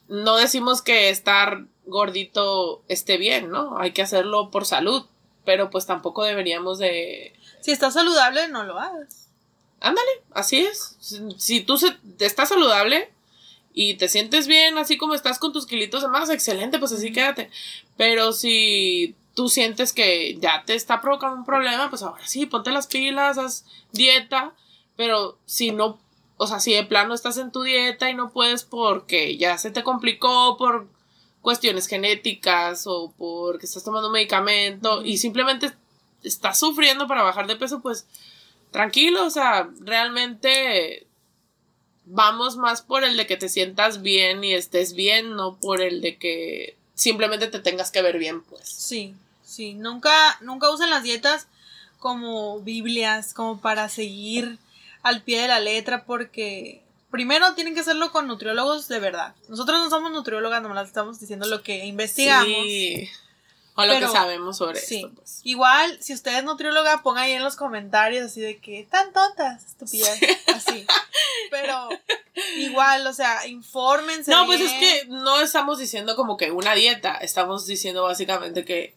[0.09, 3.79] no decimos que estar gordito esté bien, ¿no?
[3.79, 5.07] Hay que hacerlo por salud,
[5.45, 7.33] pero pues tampoco deberíamos de...
[7.63, 9.29] Si estás saludable, no lo hagas.
[9.81, 10.97] Ándale, así es.
[11.01, 13.11] Si, si tú se, estás saludable
[13.73, 17.13] y te sientes bien, así como estás con tus kilitos de más, excelente, pues así
[17.13, 17.51] quédate.
[17.97, 22.71] Pero si tú sientes que ya te está provocando un problema, pues ahora sí, ponte
[22.71, 24.53] las pilas, haz dieta,
[24.97, 25.99] pero si no,
[26.37, 29.71] o sea, si de plano estás en tu dieta y no puedes porque ya se
[29.71, 30.89] te complicó por
[31.41, 35.73] cuestiones genéticas o porque estás tomando un medicamento y simplemente
[36.23, 38.07] estás sufriendo para bajar de peso, pues
[38.71, 41.07] tranquilo, o sea, realmente
[42.05, 46.01] vamos más por el de que te sientas bien y estés bien, no por el
[46.01, 48.69] de que simplemente te tengas que ver bien, pues.
[48.69, 49.75] Sí, sí.
[49.75, 51.47] Nunca, nunca usen las dietas
[51.99, 54.59] como Biblias, como para seguir
[55.03, 59.35] al pie de la letra, porque primero tienen que hacerlo con nutriólogos de verdad.
[59.49, 62.47] Nosotros no somos nutriólogas, nomás estamos diciendo lo que investigamos.
[62.47, 63.09] Sí.
[63.75, 64.97] O lo Pero- que sabemos sobre Sí.
[64.97, 65.41] esto, pues.
[65.45, 69.65] Igual, si usted es nutrióloga, ponga ahí en los comentarios así de que tan tontas,
[69.65, 70.19] estúpidas,
[70.55, 70.87] así.
[71.51, 71.89] Pero
[72.57, 74.31] igual, o sea, infórmense.
[74.31, 78.95] No, pues es que no estamos diciendo como que una dieta, estamos diciendo básicamente que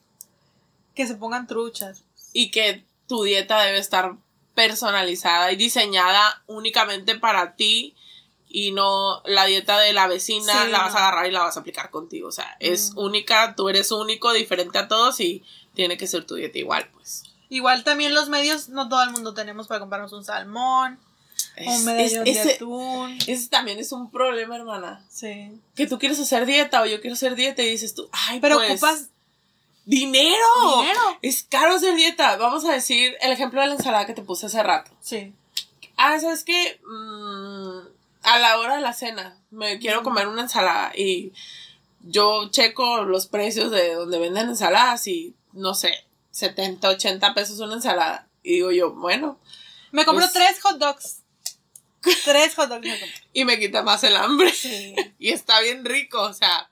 [0.94, 2.04] Que se pongan truchas.
[2.34, 4.16] y que tu dieta debe estar
[4.56, 7.96] personalizada y diseñada únicamente para ti
[8.58, 11.58] y no la dieta de la vecina Sí, la vas a agarrar y la vas
[11.58, 12.30] a aplicar contigo.
[12.30, 13.00] O sea, es Mm.
[13.00, 17.24] única, tú eres único, diferente a todos y tiene que ser tu dieta igual, pues.
[17.50, 20.98] Igual también los medios, no todo el mundo tenemos para comprarnos un salmón,
[21.58, 23.18] Es- un medallón es- de atún.
[23.28, 25.06] ese también es un problema, hermana.
[25.10, 25.52] Sí.
[25.76, 28.56] Que tú quieres hacer dieta o yo quiero hacer dieta y dices tú, ay, Pero
[28.56, 29.10] pues, ocupas
[29.84, 30.38] dinero.
[30.80, 31.02] dinero.
[31.22, 32.38] Es caro hacer dieta.
[32.38, 34.91] Vamos a decir el ejemplo de la ensalada que te puse hace rato.
[35.02, 35.34] Sí.
[35.98, 36.80] Ah, ¿sabes qué?
[36.86, 37.94] Mm,
[38.26, 41.32] a la hora de la cena me quiero comer una ensalada y
[42.02, 45.94] yo checo los precios de donde venden ensaladas y no sé,
[46.32, 48.28] 70, 80 pesos una ensalada.
[48.44, 49.40] Y digo yo, bueno,
[49.92, 51.22] Me compró Pues- tres hot dogs.
[52.26, 53.00] Tres hot dogs me
[53.34, 54.52] y me quita más el hambre.
[54.54, 54.94] Sí.
[55.20, 56.68] y está bien rico, o sea,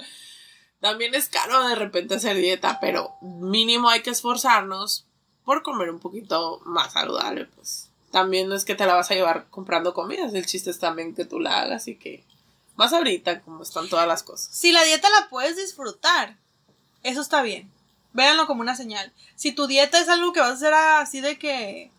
[0.81, 5.05] también es caro de repente hacer dieta, pero mínimo hay que esforzarnos
[5.45, 7.89] por comer un poquito más saludable, pues.
[8.13, 11.15] También no es que te la vas a llevar comprando comidas, el chiste es también
[11.15, 12.23] que tú la hagas y que
[12.75, 14.55] más ahorita como están todas las cosas.
[14.55, 16.37] Si la dieta la puedes disfrutar,
[17.01, 17.71] eso está bien.
[18.11, 19.11] Véanlo como una señal.
[19.35, 21.89] Si tu dieta es algo que vas a hacer así de que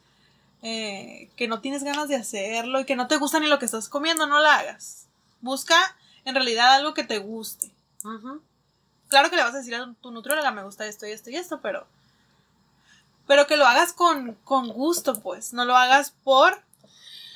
[0.62, 3.64] eh, que no tienes ganas de hacerlo y que no te gusta ni lo que
[3.64, 5.07] estás comiendo, no la hagas.
[5.40, 7.72] Busca en realidad algo que te guste.
[9.09, 11.35] Claro que le vas a decir a tu nutrióloga, me gusta esto y esto y
[11.35, 11.88] esto, pero
[13.26, 16.60] pero que lo hagas con, con gusto, pues, no lo hagas por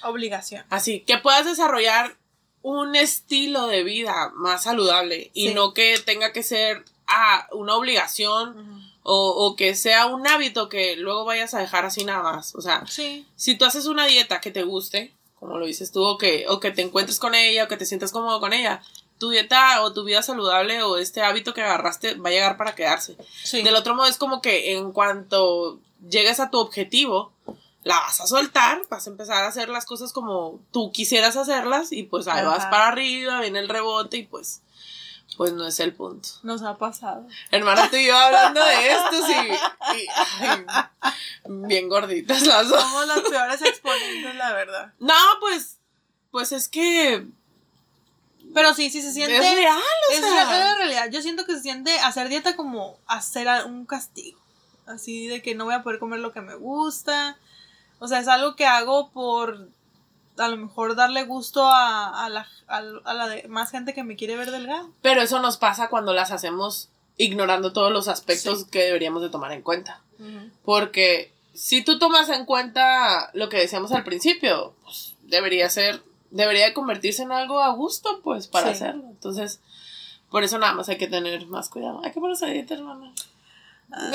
[0.03, 0.65] obligación.
[0.71, 2.17] Así, que puedas desarrollar
[2.63, 5.55] un estilo de vida más saludable y Sí.
[5.55, 10.97] no que tenga que ser ah, una obligación o, o que sea un hábito que
[10.97, 12.55] luego vayas a dejar así nada más.
[12.55, 13.27] O sea, Sí.
[13.37, 16.61] si tú haces una dieta que te guste, como lo dices tú, o que, o
[16.61, 18.83] que te encuentres con ella, o que te sientas cómodo con ella,
[19.19, 22.75] tu dieta o tu vida saludable o este hábito que agarraste va a llegar para
[22.75, 23.17] quedarse.
[23.43, 23.63] Sí.
[23.63, 27.33] Del otro modo es como que en cuanto llegues a tu objetivo,
[27.83, 31.93] la vas a soltar, vas a empezar a hacer las cosas como tú quisieras hacerlas
[31.93, 34.63] y pues ahí vas para arriba, viene el rebote y pues
[35.39, 36.29] pues no es el punto.
[36.43, 37.29] Nos ha pasado.
[37.53, 39.95] Hermana, tú y yo hablando de esto, sí.
[41.49, 42.83] bien gorditas las dos.
[42.83, 44.93] Somos las peores exponentes, la verdad.
[44.99, 45.79] No, pues,
[46.33, 47.25] pues es que
[48.55, 49.37] Pero sí, sí se siente.
[49.37, 50.45] Es real, o es sea.
[50.45, 51.11] real, es realidad.
[51.11, 54.39] Yo siento que se siente hacer dieta como hacer un castigo.
[54.87, 57.37] Así de que no voy a poder comer lo que me gusta.
[57.99, 59.69] O sea, es algo que hago por
[60.39, 64.05] a lo mejor darle gusto a, a la, a, a la de- más gente que
[64.05, 64.87] me quiere ver delgada.
[65.03, 69.51] Pero eso nos pasa cuando las hacemos ignorando todos los aspectos que deberíamos de tomar
[69.53, 70.01] en cuenta.
[70.65, 76.67] Porque si tú tomas en cuenta lo que decíamos al principio, pues debería ser, debería
[76.67, 78.73] de convertirse en algo a gusto, pues, para Sí.
[78.73, 79.05] hacerlo.
[79.09, 79.61] Entonces,
[80.31, 82.01] por eso nada más hay que tener más cuidado.
[82.05, 83.13] Hay que ponerse a dieta, hermana.
[83.93, 84.11] Ah.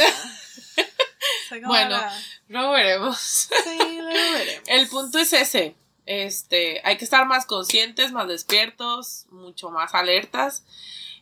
[1.65, 1.99] Bueno.
[2.47, 3.17] Luego veremos.
[3.17, 4.63] Sí, luego veremos.
[4.67, 5.76] El punto es ese.
[6.06, 10.63] Este, hay que estar más conscientes, más despiertos, mucho más alertas.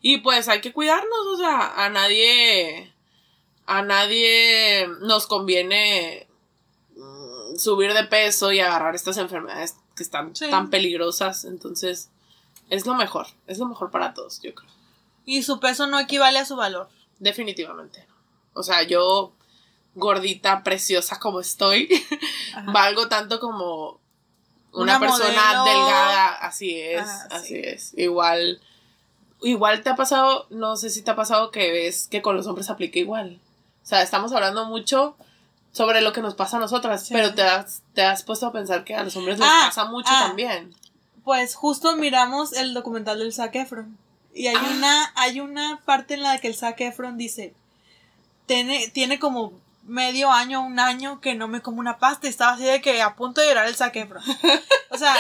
[0.01, 2.91] Y pues hay que cuidarnos, o sea, a nadie,
[3.67, 6.27] a nadie nos conviene
[6.95, 10.49] mm, subir de peso y agarrar estas enfermedades que están Sí.
[10.49, 11.45] tan peligrosas.
[11.45, 12.09] Entonces,
[12.69, 14.69] es lo mejor, es lo mejor para todos, yo creo.
[15.25, 16.89] Y su peso no equivale a su valor.
[17.19, 18.05] Definitivamente.
[18.53, 19.33] O sea, yo,
[19.95, 21.89] gordita, preciosa como estoy,
[22.73, 23.99] valgo tanto como
[24.73, 25.63] una, Una persona modelo.
[25.65, 27.61] delgada, así es, Ajá, así sí.
[27.63, 27.93] es.
[27.97, 28.61] Igual,
[29.41, 32.47] igual te ha pasado, no sé si te ha pasado que ves que con los
[32.47, 33.39] hombres aplica igual.
[33.83, 35.15] O sea, estamos hablando mucho
[35.71, 37.13] sobre lo que nos pasa a nosotras, Sí.
[37.13, 39.85] pero te has, te has puesto a pensar que a los hombres les Ah, pasa
[39.85, 40.25] mucho ah.
[40.27, 40.73] también.
[41.23, 43.97] Pues justo miramos el documental del Zac Efron.
[44.33, 44.71] Y hay Ah.
[44.75, 47.53] una, hay una parte en la que el Zac Efron dice,
[48.47, 49.53] tiene, tiene como
[49.83, 52.27] medio año, un año que no me como una pasta.
[52.27, 54.23] Y estaba así de que a punto de llorar el Zac Efron.
[54.89, 55.15] O sea,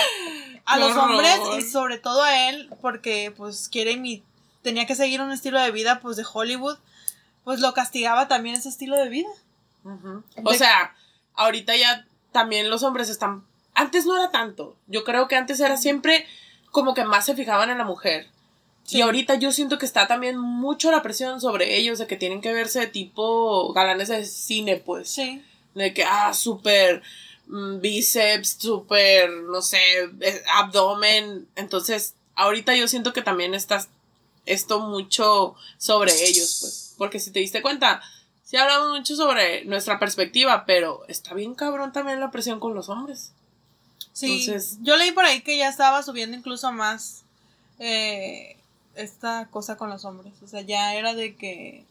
[0.65, 4.23] a los hombres y sobre todo a él, porque pues quiere mi,
[4.63, 6.77] tenía que seguir un estilo de vida pues de Hollywood,
[7.43, 9.29] pues lo castigaba también ese estilo de vida.
[9.83, 10.23] Ujú.
[10.43, 10.95] O De- sea,
[11.35, 13.43] ahorita ya también los hombres están.
[13.73, 14.75] Antes no era tanto.
[14.87, 16.25] Yo creo que antes era siempre
[16.71, 18.27] como que más se fijaban en la mujer.
[18.83, 18.97] Sí.
[18.97, 22.41] Y ahorita yo siento que está también mucho la presión sobre ellos de que tienen
[22.41, 25.09] que verse tipo galanes de cine, pues.
[25.09, 25.43] Sí.
[25.75, 27.01] De que, ah, súper
[27.47, 29.79] mm, bíceps, súper, no sé,
[30.19, 31.47] eh, abdomen.
[31.55, 33.85] Entonces, ahorita yo siento que también está
[34.45, 36.95] esto mucho sobre ellos, pues.
[36.97, 38.01] Porque si te diste cuenta,
[38.51, 42.89] sí hablamos mucho sobre nuestra perspectiva, pero está bien cabrón también la presión con los
[42.89, 43.31] hombres.
[44.11, 47.23] Sí, Entonces- yo leí por ahí que ya estaba subiendo incluso más
[47.79, 48.57] eh,
[48.95, 50.33] esta cosa con los hombres.
[50.43, 51.85] O sea, ya era de que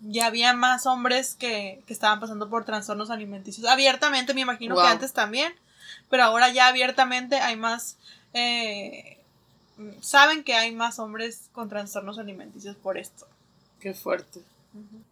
[0.00, 3.66] ya había más hombres que, que estaban pasando por trastornos alimenticios.
[3.66, 4.84] Abiertamente, me imagino Wow.
[4.84, 5.52] que antes también,
[6.08, 7.96] pero ahora ya abiertamente hay más...
[8.32, 9.18] eh,
[10.00, 13.26] saben que hay más hombres con trastornos alimenticios por esto.
[13.80, 14.40] Qué fuerte.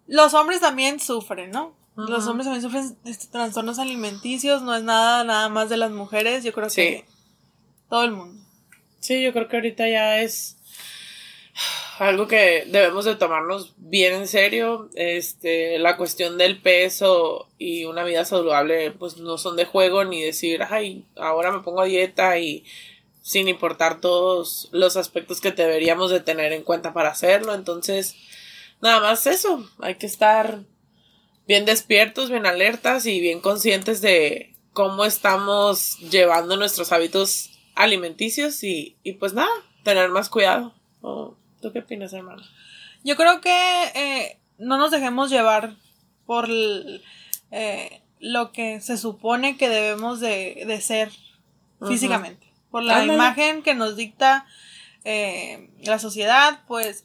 [0.07, 1.75] Los hombres también sufren, ¿no?
[1.97, 6.43] Los hombres también sufren este, trastornos alimenticios, no es nada nada más de las mujeres,
[6.43, 6.81] yo creo Sí.
[6.83, 7.05] que
[7.89, 8.43] todo el mundo.
[8.99, 10.57] Sí, yo creo que ahorita ya es
[11.99, 14.91] algo que debemos de tomarnos bien en serio.
[14.95, 20.21] Este, la cuestión del peso y una vida saludable, pues no son de juego ni
[20.23, 22.65] decir, ay, ahora me pongo a dieta y
[23.23, 27.55] sin importar todos los aspectos que deberíamos de tener en cuenta para hacerlo.
[27.55, 28.17] Entonces,
[28.81, 30.61] nada más eso, hay que estar
[31.47, 38.97] bien despiertos, bien alertas y bien conscientes de cómo estamos llevando nuestros hábitos alimenticios y,
[39.03, 39.51] y pues nada,
[39.83, 40.75] tener más cuidado.
[41.01, 42.43] ¿O ¿Tú qué opinas, hermano?
[43.05, 45.77] Yo creo que eh, no nos dejemos llevar
[46.27, 46.49] por
[47.51, 51.11] eh, lo que se supone que debemos de, de ser
[51.87, 52.47] físicamente.
[52.71, 53.15] Por la Ándale.
[53.15, 54.47] imagen que nos dicta
[55.05, 57.05] eh, la sociedad, pues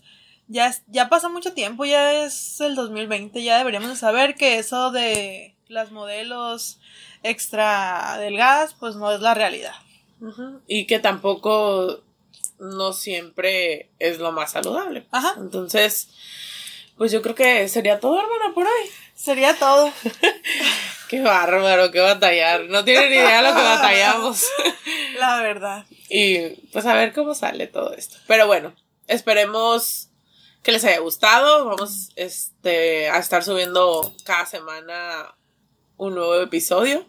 [0.49, 4.57] ya, es- ya pasó mucho tiempo, ya es el 2020, ya deberíamos de saber que
[4.59, 6.79] eso de las modelos
[7.23, 9.73] extra delgadas, pues no es la realidad.
[10.67, 12.01] Y que tampoco
[12.59, 15.05] no siempre es lo más saludable.
[15.11, 15.35] Ajá.
[15.37, 16.09] Entonces,
[16.97, 18.89] pues yo creo que sería todo, hermana, por hoy.
[19.15, 19.91] Sería todo.
[21.09, 22.65] Qué bárbaro, qué batallar.
[22.65, 24.43] No tienen ni idea de lo que batallamos.
[25.19, 25.85] La verdad.
[26.09, 28.17] Y pues a ver cómo sale todo esto.
[28.27, 28.73] Pero bueno,
[29.07, 30.08] esperemos
[30.63, 31.65] que les haya gustado.
[31.65, 35.35] Vamos este, a estar subiendo cada semana
[35.99, 37.05] un nuevo episodio.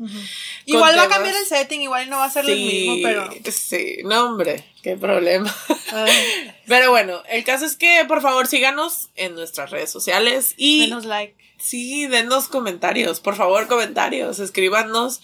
[0.66, 3.30] Igual va a cambiar el setting, igual no va a ser el mismo, pero.
[3.51, 5.55] Sí, no, hombre, qué problema.
[6.66, 11.05] Pero bueno, el caso es que por favor síganos en nuestras redes sociales y denos
[11.05, 11.34] like.
[11.59, 15.20] sí, denos comentarios, por favor, comentarios, escríbanos.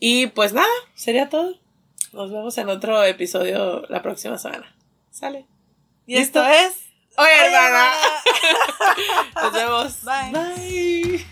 [0.00, 1.58] Y pues nada, sería todo.
[2.12, 4.74] Nos vemos en otro episodio la próxima semana.
[5.10, 5.46] Sale.
[6.06, 6.74] Y esto es.
[7.16, 7.92] Oye, hermana.
[9.42, 9.92] Nos vemos.
[10.02, 10.32] Bye.
[10.32, 11.26] Bye.